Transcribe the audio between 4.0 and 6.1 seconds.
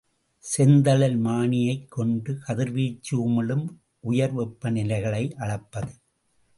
உயர்வெப்பநிலைகளை அளப்பது.